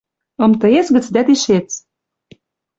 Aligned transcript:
МТС 0.51 0.87
гӹц 0.95 1.05
дӓ 1.13 1.21
тишец. 1.27 1.69